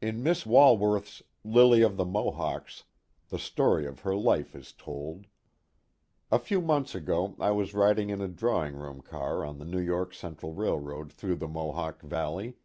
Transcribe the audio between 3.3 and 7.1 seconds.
story of her life is told. A few months